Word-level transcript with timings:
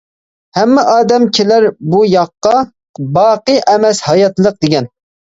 ھەممە 0.59 0.85
ئادەم 0.93 1.27
كېلەر 1.39 1.69
بۇ 1.93 2.01
ياققا، 2.15 2.57
باقىي 3.21 3.65
ئەمەس 3.71 4.05
ھاياتلىق 4.11 4.63
دېگەن. 4.67 4.95